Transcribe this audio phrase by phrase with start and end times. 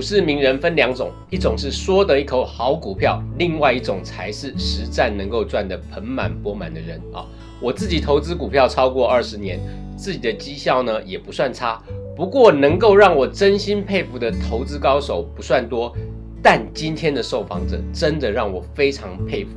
[0.00, 7.26] 股市名人分两种，一种是说得一口好股票，另外一种才是实战能够赚得盆满钵满的人啊。
[7.60, 9.60] 我自己投资股票超过二十年，
[9.98, 11.78] 自己的绩效呢也不算差。
[12.16, 15.94] 不过能够让我真心佩服的投资高手不算多，
[16.42, 19.50] 但今天的受访者真的让我非常佩服。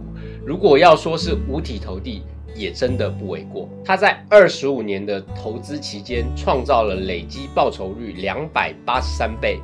[0.45, 2.21] 如果要说是五体投地，
[2.53, 3.69] 也真的不为过。
[3.83, 9.59] 他在二十五年的投资期间，创造了累积报酬率两百八十三倍，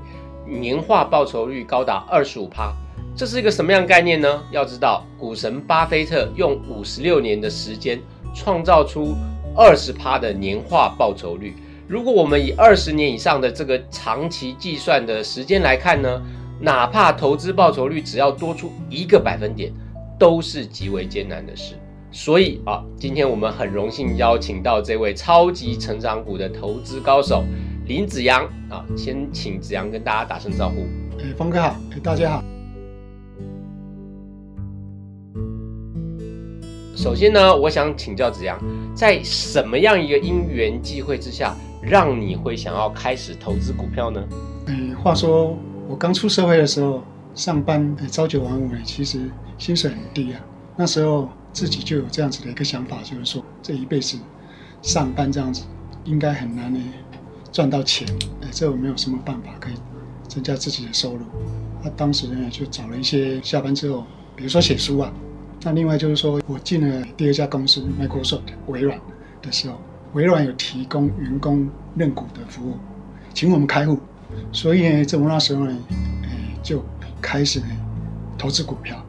[0.49, 2.73] 年化报酬率高达二十五趴。
[3.15, 4.41] 这是一个什么样概念呢？
[4.49, 7.99] 要知道，股神巴菲特用五十六年的时间
[8.33, 9.13] 创造出
[9.55, 11.55] 二十趴的年化报酬率。
[11.87, 16.21] 如果我们以二十年以上的这个长期计算的时间来看呢，
[16.61, 19.73] 哪怕投资报酬率只要多出一个百分点，
[20.17, 21.73] 都是极为艰难的事。
[22.11, 27.43] 所以啊，今天我们很荣幸邀请到这位超级成长股的投资高手
[27.89, 30.85] 林子阳啊，先请子阳跟大家打声招呼。
[31.17, 32.43] 哎，峰哥好，哎，大家好。
[36.95, 38.59] 首先呢，我想请教子阳，
[38.93, 44.23] 在什么样一个因缘际会之下，让你会想要开始投资股票呢？
[44.67, 47.01] 哎，话说我刚出社会的时候，
[47.33, 50.39] 上班朝九晚五，其实薪水很低啊。
[50.77, 51.27] 那时候。
[51.51, 54.19] 自己就有这样子的一个想法，就是说这一辈子
[54.83, 55.63] 上班这样子
[56.05, 56.79] 应该很难呢
[57.51, 58.07] 赚到钱，
[58.41, 59.73] 哎，这我没有什么办法可以
[60.27, 61.21] 增加自己的收入。
[61.83, 64.05] 那当时呢就找了一些下班之后，
[64.35, 65.11] 比如说写书啊。
[65.61, 68.97] 那另外就是说我进了第二家公司 Microsoft 微软
[69.41, 69.77] 的时候，
[70.13, 72.77] 微软有提供员工认股的服务，
[73.33, 73.99] 请我们开户，
[74.51, 75.77] 所以呢，在我那时候呢，
[76.23, 76.29] 哎，
[76.63, 76.83] 就
[77.21, 77.67] 开始呢
[78.37, 79.03] 投资股票。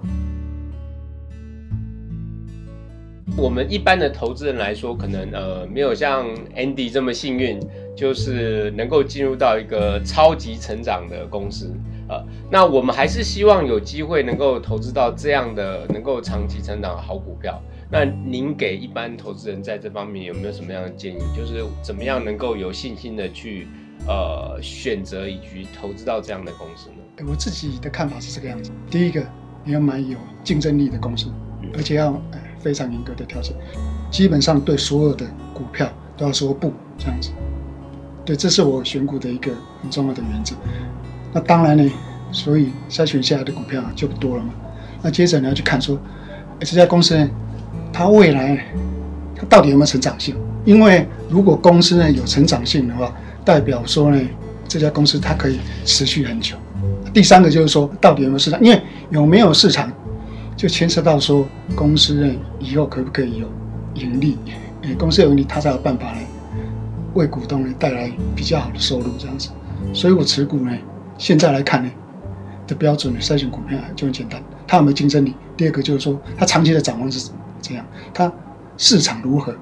[3.36, 7.60] 我们一般的投资人来说，可能呃没有像 Andy 这么幸运，
[8.00, 11.70] 就是能够进入到一个超级成长的公司
[12.08, 17.60] 呃，那我们还是希望有机会能够投资到这样的能够长期成长的好股票。
[17.90, 21.18] 那您给一般投资人在这方面有没有什么样的建议？
[21.36, 23.68] 就是怎么样能够有信心的去
[24.06, 27.26] 呃选择以及投资到这样的公司呢？
[27.28, 29.22] 我自己的看法是这个样子：第一个，
[29.62, 31.26] 你要买有竞争力的公司，
[31.76, 32.18] 而且要。
[32.62, 33.56] 非常严格的挑选，
[34.10, 35.24] 基本上对所有的
[35.54, 37.30] 股票都要说不这样子。
[38.24, 40.54] 对，这是我选股的一个很重要的原则。
[41.32, 41.90] 那当然呢，
[42.30, 44.50] 所以筛选下来的股票就不多了嘛。
[45.02, 45.98] 那接着你要去看说，
[46.60, 47.28] 这家公司呢，
[47.92, 48.64] 它未来
[49.34, 50.36] 它到底有没有成长性？
[50.64, 53.14] 因为如果公司呢有成长性的话，
[53.44, 54.20] 代表说呢
[54.68, 56.56] 这家公司它可以持续很久。
[57.12, 58.62] 第三个就是说，到底有没有市场？
[58.62, 58.80] 因为
[59.10, 59.90] 有没有市场？
[60.56, 63.48] 就牵涉到说，公司呢以后可不可以有
[63.94, 64.36] 盈利？
[64.82, 66.18] 诶，公司有盈利，他才有办法呢，
[67.14, 69.50] 为股东呢带来比较好的收入这样子。
[69.92, 70.72] 所以我持股呢，
[71.18, 71.90] 现在来看呢
[72.66, 75.34] 的标准呢，筛选股票就很简单，它有没有竞争力？
[75.56, 77.84] 第二个就是说，它长期的展望是怎样？
[78.14, 78.30] 它
[78.76, 79.54] 市场如何？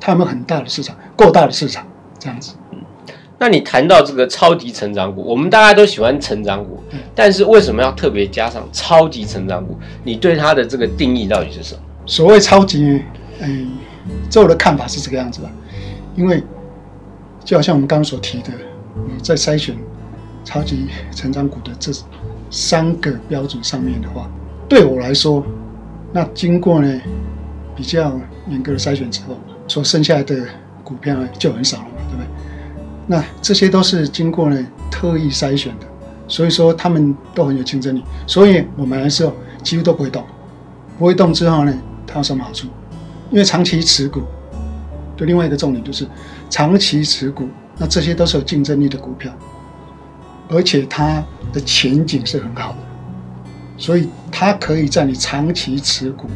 [0.00, 0.96] 它有没有很大的市场？
[1.16, 1.86] 够大的市场
[2.18, 2.54] 这样子。
[3.40, 6.82] 那你谈到这个超级成长股，我们大家都喜欢成长股，
[7.14, 9.78] 但是为什么要特别加上超级成长股？
[10.02, 11.80] 你对它的这个定义到底是什么？
[12.04, 13.00] 所谓超级，
[13.40, 13.70] 嗯，
[14.28, 15.48] 在我的看法是这个样子的，
[16.16, 16.42] 因为
[17.48, 18.50] 就好像我们刚刚所提的，
[18.94, 19.74] 你在筛选
[20.44, 21.90] 超级成长股的这
[22.50, 24.28] 三个标准上面的话，
[24.68, 25.42] 对我来说，
[26.12, 27.00] 那经过呢
[27.74, 28.20] 比较
[28.50, 29.34] 严格的筛选之后，
[29.66, 30.44] 所剩下的
[30.84, 32.26] 股票呢就很少了嘛，对不对。
[33.06, 35.86] 那这些都是经过呢特意筛选的，
[36.26, 38.04] 所以说他们都很有竞争力。
[38.26, 39.32] 所以我买的时候
[39.62, 40.22] 几乎都不会动，
[40.98, 41.74] 不会动之后呢，
[42.06, 42.68] 它有什么好处？
[43.30, 44.20] 因为长期持股，
[45.16, 46.06] 对另外一个重点就是
[46.48, 49.32] 长期持股，那这些都是有竞争力的股票，
[50.48, 52.78] 而且它的前景是很好的，
[53.76, 56.28] 所以它可以在你长期持股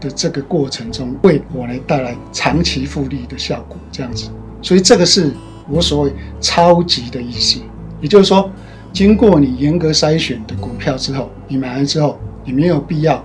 [0.00, 3.76] 的这个过程中，为我来带来长期复利的效果。
[3.92, 4.28] 这样子，
[4.62, 5.32] 所以这个是。
[5.68, 7.58] 我所谓超级的意思，
[8.00, 8.48] 也就是说，
[8.92, 13.20] 经过你严格筛选的股票之后，你买来之后，你没有必要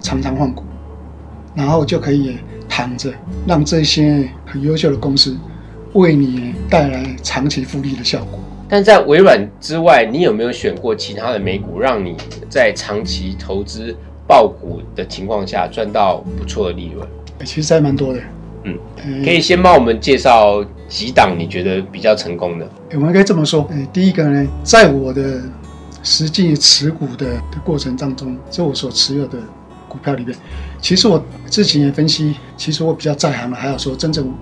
[0.00, 0.64] 常常换股，
[1.54, 3.12] 然后就可以躺着，
[3.46, 5.36] 让这些很优秀的公司
[5.94, 8.38] 为你带来长期复利的效果。
[8.68, 12.16] 但在微软之外，你有没有选过其他的美股，让你
[12.48, 13.94] 在长期投资
[14.26, 17.06] 爆股的情况下赚到不错的利润？
[17.44, 18.20] 其实还蛮多的。
[18.64, 18.78] 嗯，
[19.24, 22.70] 可以先帮我们介绍几档你觉得比较成功的。
[22.94, 25.42] 我们可以这么说，呃，第一个呢，在我的
[26.02, 29.36] 实际持股的的过程当中，就我所持有的
[29.88, 30.34] 股票里面，
[30.80, 34.32] 其实我之前也分析，其实我比较在行的，还有说真正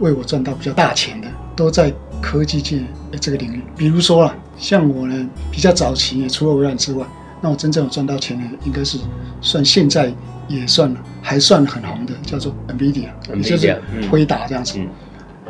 [0.00, 2.78] 为我赚到比较大钱的，都在科技界
[3.10, 3.62] 的这个领域。
[3.76, 7.06] 比如说啊，像我呢比较早期，除了微软之外，
[7.40, 8.98] 那我真正有赚到钱的，应该是
[9.40, 10.12] 算现在
[10.48, 14.78] 也算还算很红的，叫做 NVIDIA，也就是辉达这样子。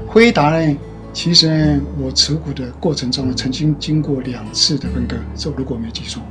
[0.06, 0.76] 辉达呢，
[1.12, 6.22] 其实呢，我持股的过程中呢，曾经经过两次的分割，这如果没记错，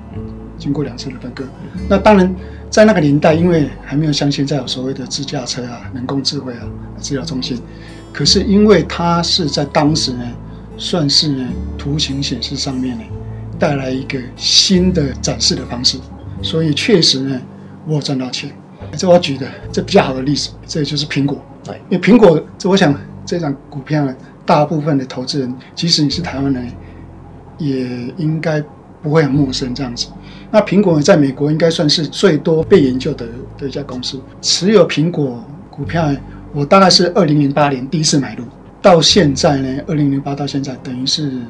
[0.58, 1.44] 经过两次的分割。
[1.90, 2.34] 那当然，
[2.70, 6.62] 在那个年代，因为还没有像现在有所谓的自驾车啊、人工智慧啊、
[7.00, 7.60] 资料中心，
[8.12, 10.26] 可是因为它是在当时呢，
[10.78, 11.48] 算是呢
[11.78, 13.04] 图形显示上面呢，
[13.58, 15.98] 带来一个新的展示的方式，
[16.42, 17.42] 所以确实呢，
[17.88, 18.52] 我有赚到钱。
[18.98, 21.44] 这我举的这比较好的例子，这就是苹果。
[21.90, 22.96] 因为苹果，这我想。
[23.28, 24.16] 这张股票呢，
[24.46, 26.72] 大部分的投资人，即使你是台湾人，
[27.58, 28.64] 也应该
[29.02, 30.10] 不会很陌生这样子。
[30.56, 34.18] 那苹果在美国应该算是最多被研究的的一家公司。
[34.42, 36.10] 持有苹果股票，
[36.54, 38.46] 我大概是二零零八年第一次买入，
[38.82, 41.42] 到现在呢，二零零八到现在等于是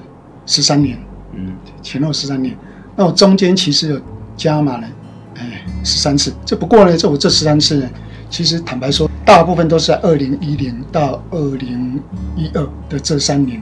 [0.48, 0.98] 十三年，
[1.36, 1.54] 嗯，
[1.84, 2.57] 前后十三年。
[2.96, 4.02] 那我中间其实有
[4.36, 4.88] 加码了，
[5.36, 6.34] 哎，十三次。
[6.44, 7.88] 这不过呢，这我这十三次呢。
[8.28, 12.01] 其实坦白说，大部分都是在二零一零到二零
[12.36, 13.62] 一二的这三年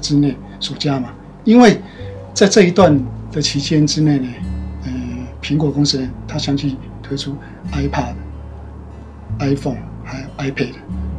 [0.00, 1.10] 之内所加嘛，
[1.44, 1.80] 因为
[2.34, 3.00] 在这一段
[3.30, 4.50] 的期间之内呢，呃，
[5.42, 7.36] 苹果公司呢，它相继推出
[7.72, 8.14] iPad、
[9.40, 10.72] iPhone 还有 iPad，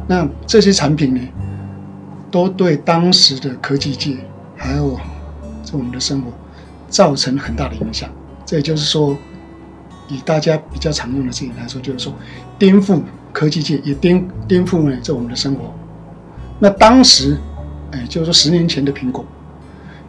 [0.08, 1.20] 那这些产品呢，
[2.30, 4.16] 都对当时的科技界
[4.56, 4.98] 还有
[5.62, 6.32] 在我们的生活
[6.88, 8.10] 造成很大的影响。
[8.44, 9.16] 这也就是说。
[10.06, 12.12] 以大家比较常用的字眼来说，就是说
[12.58, 13.00] 颠覆
[13.32, 15.72] 科技界，也颠颠覆呢这我们的生活。
[16.58, 17.38] 那当时，
[17.90, 19.24] 哎，就是说十年前的苹果，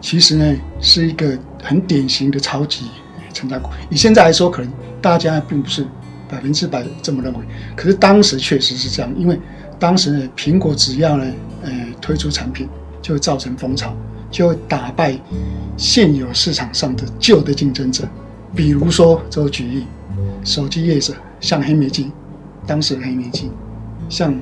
[0.02, 2.88] 其实呢是一个很典型的超级
[3.36, 3.70] 成长股。
[3.92, 5.86] 以现在来说，可能大家并不是
[6.28, 7.40] 百分之百这么认为，
[7.76, 9.40] 可是当时确实是这样，因为
[9.78, 11.26] 当时呢，苹果只要呢，
[11.64, 11.72] 呃，
[12.02, 12.68] 推出产品，
[13.02, 13.94] 就会造成风潮，
[14.32, 15.16] 就会打败
[15.78, 18.04] 现有市场上的旧的竞争者。
[18.56, 19.86] 比如说，就举例，
[20.44, 22.10] 手机业者像黑莓机，
[22.66, 23.52] 当时的黑莓机，
[24.08, 24.34] 像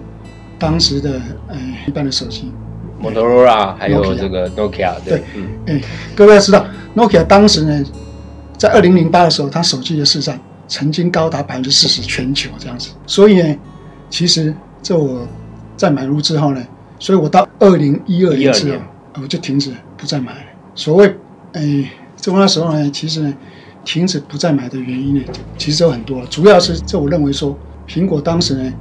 [0.60, 1.57] 当时的呃
[1.88, 2.51] 一般的手机
[3.01, 5.81] ，Motorola 还有这个 Nokia，对，嗯，哎，
[6.16, 6.63] 各位要知道
[6.95, 7.84] ，Nokia 当时呢，
[8.63, 10.39] 在二零零八的时候，它手机的市占
[10.69, 12.92] 曾经高达百分之四十全球这样子。
[13.06, 13.57] 所以呢，
[14.10, 15.27] 其实这我
[15.75, 16.65] 在买入之后呢，
[16.98, 18.80] 所以我到二零一二年之后，
[19.21, 20.31] 我就停止不再买。
[20.75, 21.13] 所谓
[21.51, 23.33] 哎，这那时候呢，其实呢。
[23.86, 25.21] 停止不再买的原因呢，
[25.57, 27.54] 其实有很多，主要是这我认为说，
[27.86, 28.74] 苹果当时呢，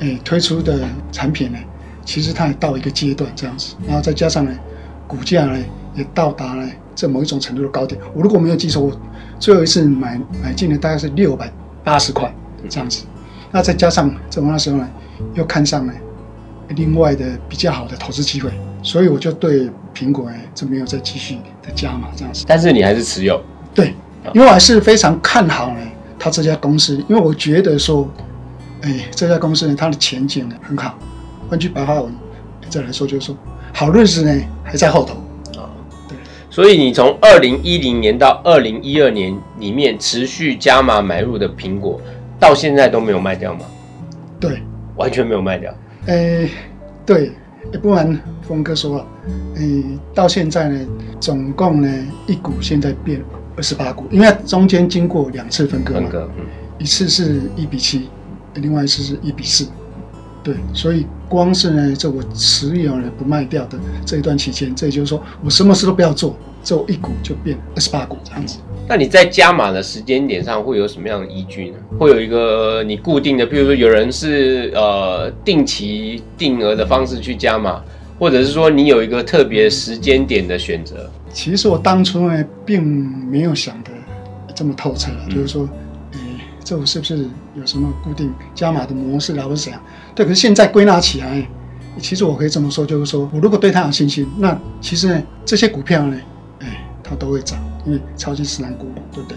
[0.00, 1.58] 诶推出的产品呢，
[2.04, 4.54] 其实它也到一个阶段这样子，然后再加上呢，
[5.06, 5.58] 股价呢
[5.94, 8.00] 也到达了这某一种程度的高点。
[8.14, 8.92] 我如果没有记错，我
[9.38, 11.52] 最后一次买买进的大概是六百
[11.84, 12.32] 八十块
[12.68, 13.04] 这样子，
[13.50, 14.88] 那再加上这那时候呢，
[15.34, 15.92] 又看上了
[16.70, 18.50] 另外的比较好的投资机会，
[18.82, 22.44] 所以我就对苹果呢就没有再继续的加码这样子。
[22.46, 23.42] 但是你还是持有？
[23.74, 23.94] 对。
[24.32, 25.80] 因为我还是非常看好呢，
[26.16, 28.08] 他这家公司，因为我觉得说，
[28.82, 30.96] 哎，这家公司呢，它的前景呢很好。
[31.50, 32.14] 换句白话文
[32.70, 33.36] 再来说，就是说，
[33.74, 35.16] 好日子呢还在后头
[36.52, 41.98] 所以你从二零一零年到二零一二年里面持续加码买入的苹果，
[42.38, 43.60] 到现在都没有卖掉吗？
[44.38, 44.62] 对，
[44.96, 45.74] 完全没有卖掉。
[46.08, 46.46] 哎，
[47.06, 47.32] 对，
[47.72, 49.06] 也不然峰哥说了，
[49.56, 49.62] 哎，
[50.12, 50.86] 到现在呢，
[51.18, 51.88] 总共呢
[52.26, 53.18] 一股现在变。
[53.54, 56.10] 二十八股，因为中间经过两次分割嘛，
[56.78, 58.08] 一次是一比七，
[58.54, 59.66] 另外一次是一比四，
[60.42, 68.58] 对，所以光是呢，这我持有呢不卖掉的这一段期间，这也就是说我什么事都不要做，这我一股就变二十八股这样子。
[68.88, 71.76] 那你在加码的时间点上会有什么样的依据呢？
[71.96, 77.80] 会有一个你固定的，比如说有人是呃定期定额的方式去加码，
[78.18, 81.08] 或者是说你有一个特别时间点的选择。
[81.32, 83.90] 其实我当初呢，并没有想的
[84.54, 85.62] 这么透彻，就是说，
[86.12, 86.18] 诶，
[86.64, 89.80] 这我是不是有什么固定加码的模式啊，或者怎样？
[90.14, 91.46] 对，可是现在归纳起来，
[91.98, 96.16] 其实我可以这么说，就是说我如果对它有信心，那其实呢，这些股票呢，
[96.60, 99.36] 哎，它都会涨，因为超级市场股，对不对？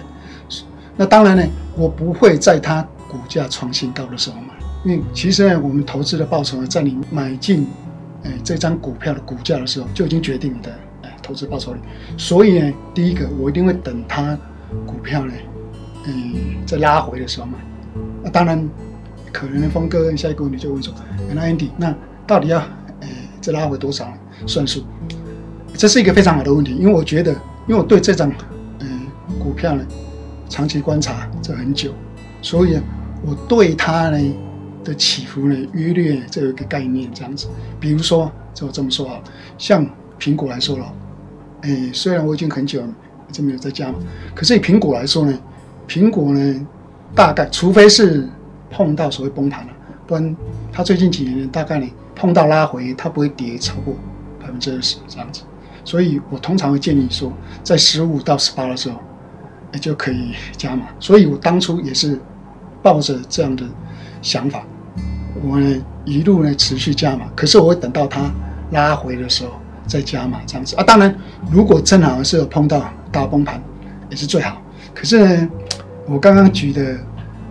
[0.97, 1.43] 那当然呢，
[1.75, 4.53] 我不会在它股价创新高的时候买，
[4.85, 7.67] 因为其实呢，我们投资的报酬呢，在你买进
[8.23, 10.71] 哎这张股票的股价的时候，就已经决定你的。
[11.21, 11.79] 投资报酬率，
[12.19, 14.37] 所以呢，第一个我一定会等它
[14.85, 15.33] 股票呢，
[16.05, 16.35] 嗯，
[16.67, 17.53] 在拉回的时候买。
[18.23, 18.69] 那当然，
[19.31, 20.93] 可能峰哥下一个问题就问说，
[21.33, 21.95] 那 Andy，那
[22.27, 22.59] 到底要
[23.01, 23.07] 呃
[23.41, 24.11] 再拉回多少
[24.45, 24.83] 算数？
[25.73, 27.31] 这是一个非常好的问题，因为我觉得，
[27.67, 28.31] 因为我对这张
[28.79, 29.01] 嗯
[29.39, 29.85] 股票呢
[30.49, 31.91] 长期观察这很久，
[32.41, 32.79] 所以
[33.25, 34.35] 我对它呢
[34.83, 37.47] 的起伏呢约略这个概念这样子。
[37.79, 39.19] 比如说，就这么说啊，
[39.57, 39.85] 像。
[40.17, 40.93] 苹果来说了，
[41.63, 42.87] 哎，虽然我已经很久了
[43.33, 43.95] 就没有在加嘛，
[44.33, 45.37] 可是以苹果来说呢，
[45.89, 46.67] 苹果呢，
[47.15, 48.27] 大概除非是
[48.69, 49.73] 碰到所谓崩盘了，
[50.05, 50.35] 不然
[50.71, 53.95] 它最近几年，大概你碰到拉回，它不会跌超过
[54.39, 55.43] 百分之二十这样子。
[55.85, 57.31] 所以我通常会建议说，
[57.63, 58.99] 在十五到十八的时候，
[59.71, 60.87] 也就可以加码。
[60.99, 62.19] 所以我当初也是
[62.81, 63.63] 抱着这样的
[64.21, 64.63] 想法，
[65.41, 67.27] 我呢一路呢持续加码。
[67.35, 68.29] 可是我会等到它
[68.71, 69.51] 拉回的时候
[69.85, 70.83] 再加码这样子啊。
[70.83, 71.15] 当然，
[71.51, 73.61] 如果正好是有碰到大崩盘，
[74.09, 74.61] 也是最好。
[74.93, 75.49] 可是呢，
[76.07, 76.97] 我刚刚举的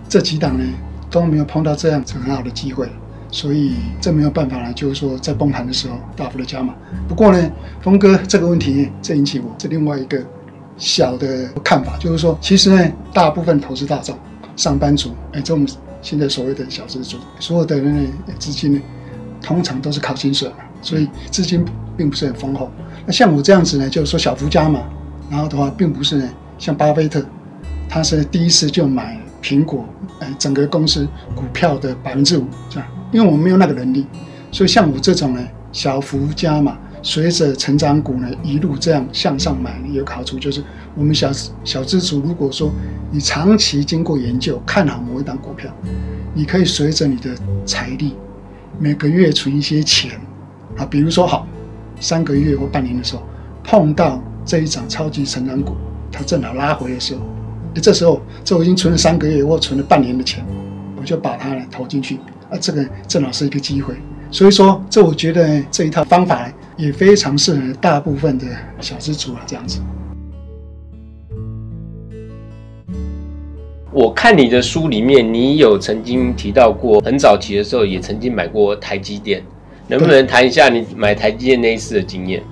[0.07, 0.63] 这几档呢
[1.09, 2.89] 都没有碰到这样子很好的机会。
[3.31, 6.73] 所以这没有办法了，就是说在崩盘的时候大幅的加码。
[7.05, 10.23] 不过呢，峰哥这个问题，这引起我这另外一个
[10.77, 14.17] 小的看法，就是说，其实呢，大部分投资大众、
[14.55, 15.67] 上班族，哎，这种
[16.01, 18.09] 现在所谓的小资族，所有的人呢，
[18.39, 18.81] 资金呢，
[19.41, 21.65] 通常都是靠薪水嘛，所以资金
[21.97, 22.71] 并不是很丰厚。
[23.05, 24.79] 那像我这样子呢，就是说小幅加码，
[25.29, 27.21] 然后的话，并不是呢，像巴菲特，
[27.89, 29.85] 他是第一次就买苹果，
[30.19, 32.89] 哎，整个公司股票的百分之五这样。
[33.11, 34.05] 因为我们没有那个能力，
[34.51, 40.61] 所以像我这种呢，小幅加码，随着成长股呢一路这样向上买，有个好处就是，
[40.95, 41.31] 我们小
[41.63, 42.71] 小资主，如果说
[43.11, 45.71] 你长期经过研究看好某一档股票，
[46.33, 47.29] 你可以随着你的
[47.65, 48.15] 财力，
[48.79, 50.19] 每个月存一些钱
[50.75, 51.47] 啊，比如说好，
[52.01, 53.23] 三个月或半年的时候，
[53.63, 55.75] 碰到这一涨超级成长股，
[56.11, 57.21] 它正好拉回的时候，
[57.81, 60.45] 这时候这我已经存了三个月或存了半年的钱，
[60.97, 62.19] 我就把它呢投进去。
[62.47, 63.95] 啊，这个正好是一个机会，
[64.29, 68.45] 所以说这我觉得这一套方法也非常适合大部分的
[68.79, 69.79] 小资族啊，这样子。
[73.91, 79.41] 我看你的书里面，你有曾经提到过，很早期的时候也曾经买过台积电，
[79.87, 82.43] 能不能谈一下你买台积电那一次的经验？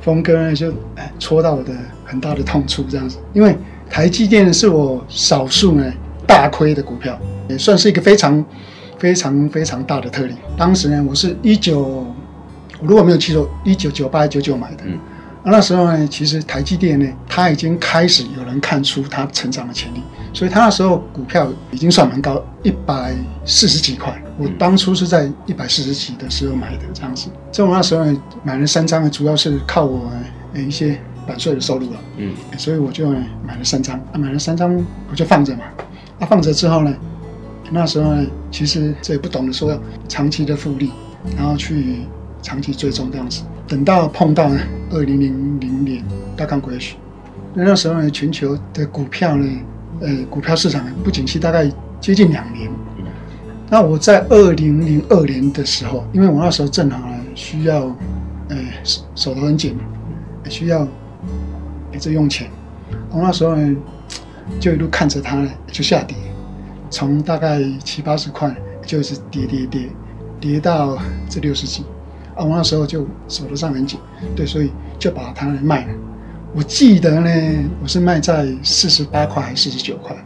[0.00, 0.72] 峰哥呢就
[1.18, 1.72] 戳到我的
[2.06, 3.54] 很大的痛处，这样子，因为
[3.90, 5.84] 台积电是我少数呢
[6.26, 7.18] 大亏的股票，
[7.48, 8.44] 也算是一个非常。
[8.98, 10.34] 非常非常大的特例。
[10.56, 11.82] 当时呢，我是一九，
[12.80, 14.82] 我如果没有记错，一九九八九九买的。
[14.86, 14.98] 嗯。
[15.44, 20.02] 那时候呢，其实台积电呢，它已经开始有人看出它成长的潜力，
[20.32, 23.14] 所以它那时候股票已经算蛮高，一百
[23.44, 24.20] 四十几块。
[24.36, 27.28] 我当初是在一百四十几的时候买的，这样子。
[27.52, 30.10] 在我那时候呢，买了三张呢，主要是靠我
[30.56, 32.00] 一些版税的收入了。
[32.16, 32.32] 嗯。
[32.56, 33.08] 所以我就
[33.46, 34.74] 买了三张，买了三张
[35.10, 35.62] 我就放着嘛。
[36.18, 36.92] 那放着之后呢？
[37.70, 40.90] 那时候呢，其实这也不懂得说要长期的复利，
[41.36, 41.98] 然后去
[42.40, 43.42] 长期追踪这样子。
[43.66, 44.50] 等到碰到
[44.90, 46.02] 二零零零年
[46.34, 46.94] 大康股市，
[47.52, 49.46] 那那时候呢，全球的股票呢，
[50.00, 51.70] 呃，股票市场不景气，大概
[52.00, 52.70] 接近两年。
[53.68, 57.94] 那我在二零零二年的时候，因为我那时候正好呢需要，
[58.48, 59.82] 呃，手手头很紧嘛，
[60.48, 60.88] 需要
[61.98, 62.48] 一直用钱。
[63.10, 63.76] 我那时候呢，
[64.60, 66.16] 就一路看着它呢，就下跌。
[66.90, 68.54] 从大概七八十块，
[68.86, 69.90] 就是跌跌跌，
[70.40, 70.96] 跌到
[71.28, 71.84] 这六十几，
[72.34, 73.98] 啊，我那时候就手头上很紧，
[74.34, 75.92] 对，所以就把它卖了。
[76.54, 77.30] 我记得呢，
[77.82, 80.16] 我是卖在四十八块还是四十九块，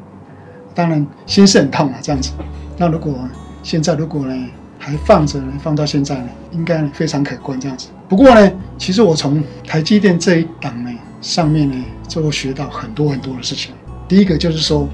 [0.73, 2.31] 当然心是很痛啊，这样子。
[2.76, 3.19] 那如果
[3.64, 4.49] 现在如果呢
[4.79, 7.88] 还放着呢，放到现在呢，应该非常可观这样子。
[8.09, 10.91] 不过呢，其实我从台积电这一档呢
[11.23, 13.73] 上面呢，就会学到很多很多的事情。
[14.07, 14.87] 第一个就是说。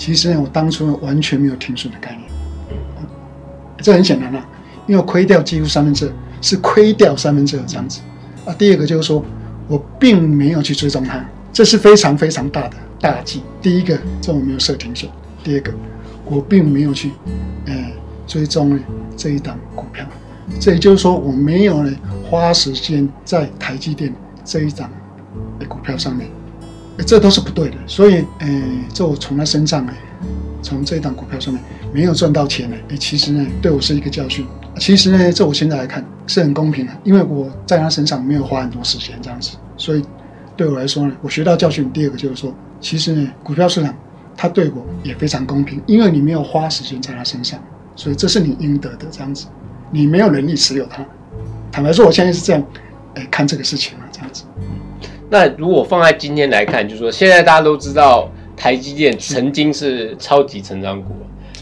[0.00, 2.22] 其实呢，我当初完全没有停损的概念，
[3.78, 4.48] 这很简单啊，
[4.86, 7.98] 因为亏掉几乎三分之二，是亏掉三分之二这样子
[8.46, 8.54] 啊。
[8.54, 9.24] 第二个就是说
[9.66, 11.20] 我并没有去追踪它，
[11.52, 13.42] 这是非常非常大的大忌。
[13.60, 15.10] 第一个，这我没有设停损；
[15.42, 15.72] 第二个，
[16.24, 17.10] 我并没有去
[17.66, 17.74] 呃
[18.24, 18.80] 追踪呢
[19.16, 20.06] 这一档股票，
[20.60, 21.92] 这也就是说我没有呢
[22.30, 24.88] 花时间在台积电这一档
[25.58, 26.28] 的股票上面。
[27.06, 28.62] 这都是不对的，所以，诶，
[28.92, 29.94] 这我从他身上，诶，
[30.60, 31.62] 从这一档股票上面
[31.92, 34.44] 没有赚到钱呢，诶，其实呢，对我是一个教训。
[34.80, 40.02] 其实呢，这我现在来看是很公平的，因为我在他身上没有花很多时间这样子，所以
[40.56, 41.88] 对我来说呢，我学到教训。
[41.92, 43.94] 第二个就是说，其实呢，股票市场
[44.36, 47.60] 它对我也非常公平，因为你没有花时间在他身上，
[47.94, 49.46] 所以这是你应得的这样子。
[49.92, 51.06] 你没有能力持有它，
[51.70, 52.60] 坦白说，我现在是这样，
[53.14, 54.42] 诶，看这个事情啊，这样子。
[55.30, 61.14] 那如果放在今天来看，就是说现在大家都知道台积电曾经是超级成长股。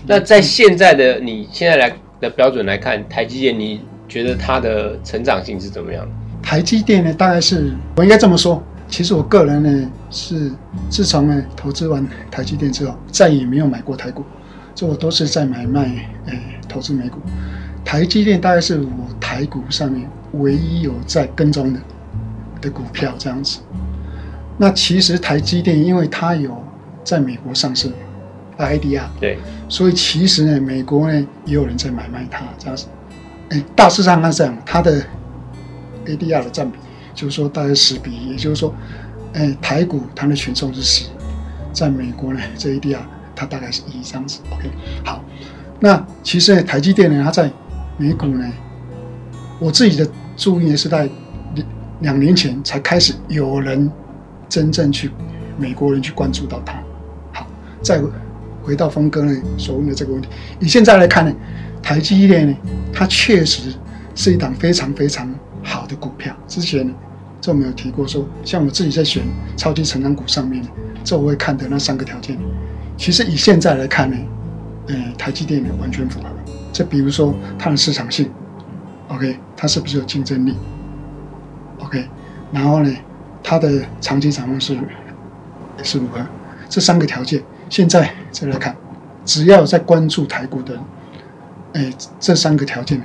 [0.06, 6.06] 那在现在的你现在来的标准来看，台积电你觉得它的成长性是怎么样
[6.42, 8.62] 台积电呢，大概是我应该这么说。
[8.88, 10.52] 其实我个人呢是
[10.88, 14.22] 自从呢投资完台积电之后，再也没有买过台股，
[14.76, 15.90] 这我都是在买卖
[16.26, 17.18] 诶投资美股。
[17.84, 18.88] 台积电大概是我
[19.20, 21.80] 台股上面唯一有在跟踪的
[22.60, 23.58] 的股票这样子。
[24.58, 26.62] 那其实台积电，因为它有
[27.04, 27.90] 在美国上市
[28.58, 32.86] ，IDR，对，所以其实呢，美国呢也有人在买卖它这样子。
[33.50, 35.04] 哎，大致上它是这样，它的
[36.06, 36.78] ADR 的占比
[37.14, 38.74] 就是说大概十比一，也就是说，
[39.34, 41.06] 哎，台股它的权重是十，
[41.72, 43.00] 在美国呢这 ADR
[43.34, 44.40] 它大概是一这样子。
[44.50, 44.70] OK，
[45.04, 45.22] 好，
[45.78, 47.50] 那其实呢，台积电呢它在
[47.98, 48.50] 美股呢，
[49.58, 51.08] 我自己的注意呢是在
[52.00, 53.90] 两年前才开始有人。
[54.48, 55.10] 真正去
[55.58, 56.80] 美国人去关注到它，
[57.32, 57.44] 好，
[57.82, 58.00] 再
[58.62, 60.28] 回到峰哥呢所问的这个问题，
[60.60, 61.34] 以现在来看呢，
[61.82, 62.56] 台积电呢，
[62.92, 63.74] 它确实
[64.14, 65.28] 是一档非常非常
[65.64, 66.32] 好的股票。
[66.46, 66.94] 之前呢，
[67.40, 69.24] 这我们有提过说，像我自己在选
[69.56, 70.62] 超级成长股上面，
[71.02, 72.38] 这我会看的那三个条件，
[72.96, 74.16] 其实以现在来看呢，
[74.86, 76.28] 呃，台积电呢完全符合。
[76.72, 78.30] 就比如说它的市场性
[79.08, 80.54] ，OK，它是不是有竞争力
[81.86, 82.08] ？OK，
[82.52, 82.94] 然后呢？
[83.48, 84.76] 它的长期展望是
[85.84, 86.18] 是如何？
[86.68, 87.40] 这三个条件，
[87.70, 88.74] 现在再来看，
[89.24, 90.76] 只要在关注台股的，
[91.74, 93.00] 哎，这三个条件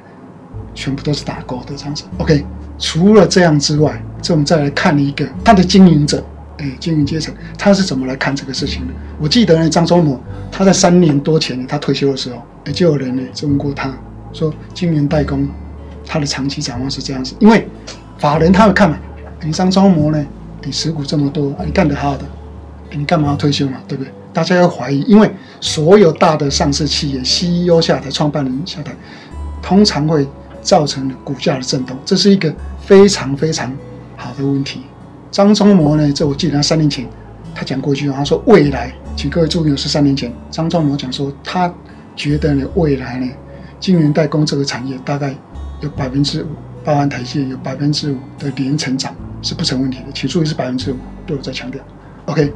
[0.74, 2.06] 全部都是打勾的这样子。
[2.18, 2.44] OK，
[2.80, 6.24] 除了这样之外，这我们再来看一个它的经营者，
[6.58, 8.94] 哎，经营阶层他是怎么来看这个事情的？
[9.20, 10.20] 我记得呢，张忠谋
[10.52, 13.94] 他在三年多前他退休的时候，哎，就有人呢问过他
[14.34, 15.48] 说，今年代工
[16.04, 17.68] 他的长期展望是这样子，因为
[18.22, 18.96] 法人他会看嘛。
[19.44, 20.26] 你张忠谋呢？
[20.64, 22.24] 你持股这么多，你干得好的，
[22.92, 23.80] 你干嘛要退休嘛？
[23.88, 24.14] 对不对？
[24.32, 28.96] 大家要怀疑，因为所有大的上市企业 CEO 下台、创办人下台，
[29.60, 30.28] 通常会
[30.62, 33.76] 造成股价的震动，这是一个非常非常
[34.16, 34.82] 好的问题。
[35.32, 36.14] 张忠谋呢？
[36.14, 37.08] 这我记得他三年前
[37.56, 41.74] 他讲过一句话，他说未来，请各位注意，是三年前张忠谋讲说，他
[42.16, 43.28] 觉得呢，未来呢，
[43.80, 45.34] 晶圆代工这个产业大概
[45.80, 46.48] 有百分之五，
[46.84, 49.14] 包含台积有百分之五的年成长。
[49.44, 51.82] 是不成问题的，起初也是百分之五，都有在强调。
[52.26, 52.54] OK，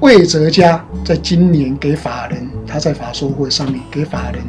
[0.00, 4.42] 魏哲家在今年给法人，他在法说会上面给法人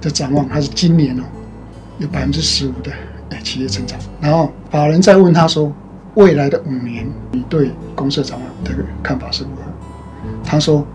[0.00, 1.24] 的展望，他是今年哦
[1.98, 2.92] 有百分之十五的
[3.30, 3.98] 哎企业成长。
[4.20, 5.72] 然后法人在问他说，
[6.14, 9.62] 未来的五年你对公司展望的看法是如何？
[10.44, 10.86] 他说，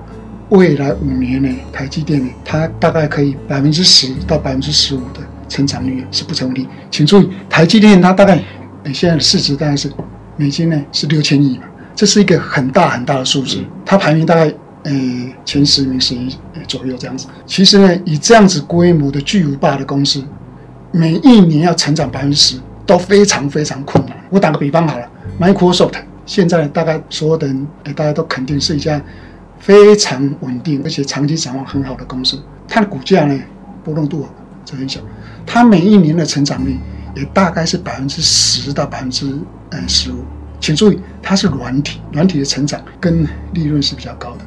[0.48, 6.68] 未来五年呢，台积电呢，它大概可以百分之十到百分之十五的成长率是不成问题。
[6.90, 8.40] 请注意，台积电它大概。
[8.94, 9.92] 现在的市值大概是
[10.38, 14.46] 美金呢是六千亿嘛，这是一个很大很大的数字，它排名大概
[14.84, 14.92] 呃
[15.44, 16.34] 前十名十一
[16.70, 17.28] 左右这样子。
[17.46, 20.24] 其实呢，以这样子规模的巨无霸的公司，
[20.94, 24.16] 每一年要成长百分之十都非常非常困难。
[24.30, 25.06] 我打个比方好了
[25.38, 29.02] ，Microsoft 现在大概所有的人大家都肯定是一家
[29.60, 33.38] 非常稳定而且长期展望很好的公司，它的股价呢
[33.84, 34.26] 波动度
[34.64, 35.02] 就很小，
[35.48, 36.78] 它每一年的成长率。
[37.16, 39.26] 也大概是百分之十到百分之
[39.72, 40.24] 嗯十五，
[40.60, 44.42] 请注意，它是软体，软体的成长跟利润是比较高的。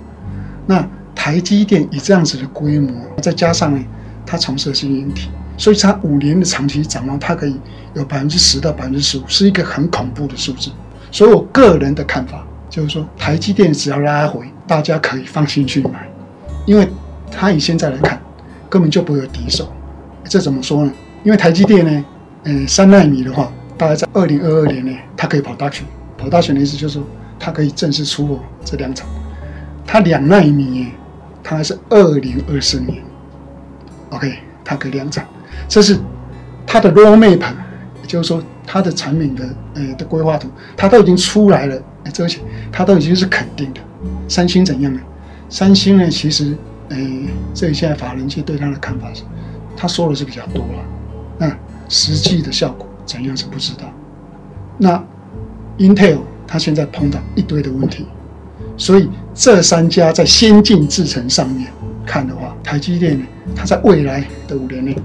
[0.69, 3.85] 那台积电以这样子的规模，再加上呢，
[4.25, 7.59] 它从事的是硬体，所以它五年的长期展望，它可以
[7.95, 10.71] 有百分之十到百分之十五，是一个很恐怖的数字。
[11.11, 16.09] 所以我个人的看法就是说，台积电只要拉回，大家可以放心去买，
[16.67, 16.89] 因为
[17.33, 18.23] 它以现在来看，
[18.69, 19.73] 根本就不会有敌手。
[20.31, 20.93] 这怎么说呢？
[21.25, 22.05] 因为台积电呢。
[22.45, 25.85] 嗯，三纳米的话，大概在二零二二年呢，它可以跑大选。
[26.17, 27.03] 跑大选的意思就是说，
[27.39, 29.07] 它可以正式出货这两场。
[29.85, 30.87] 它两纳米，
[31.43, 33.03] 它是二零二四年
[34.09, 35.27] ，OK，它可以量产。
[35.69, 35.99] 这是
[36.67, 37.41] 它的 roadmap，
[38.01, 42.39] 也就是说它的产品的呃的规划图，它都已经出来了，而且
[42.73, 43.81] 它都已经是肯定的。
[44.29, 45.01] 三星怎样呢？
[45.51, 46.57] 三星呢，其实
[46.89, 46.97] 呃，
[47.53, 49.25] 这里现在法人界对它的看法是，
[49.81, 50.85] 他说的是比较多了，
[51.39, 51.57] 那。
[51.93, 53.93] 实际的效果怎样是不知道。
[54.79, 55.03] 那
[55.77, 58.07] Intel 它现在碰到一堆的问题，
[58.77, 61.67] 所以这三家在先进制程上面
[62.07, 64.97] 看的话，台积电呢，它在未来的五年内，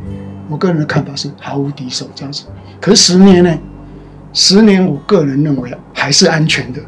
[0.48, 2.44] 我个人的看法是毫无敌手这样子。
[2.80, 3.58] 可是十年呢？
[4.32, 6.80] 十年我个人认为还是安全的，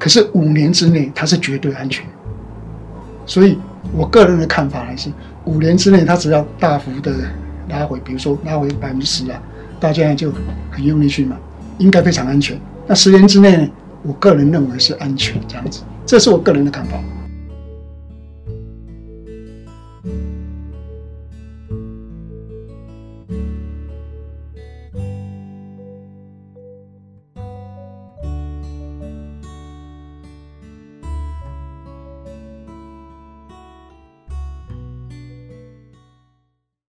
[0.00, 2.04] 可是五年之内它是绝对安全。
[3.24, 3.56] 所以
[3.92, 5.10] 我个人的看法还是
[5.44, 7.12] 五年之内它只要大幅的。
[7.70, 9.38] 拉回，比如说拉回百分之十啊，
[9.78, 10.32] 大家就
[10.70, 11.36] 很用力去买，
[11.76, 12.58] 应该非常安全。
[12.86, 13.68] 那十年之内呢，
[14.02, 16.96] 我个人认为是安全这样子，这是我个人的看法。